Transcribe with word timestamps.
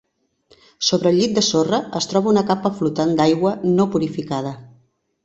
Sobre 0.85 1.11
el 1.13 1.19
llit 1.19 1.35
de 1.35 1.43
sorra 1.47 1.79
es 1.99 2.09
troba 2.13 2.31
una 2.31 2.43
capa 2.53 2.71
flotant 2.79 3.13
d'aigua 3.21 3.53
no 3.75 3.87
purificada. 3.97 4.55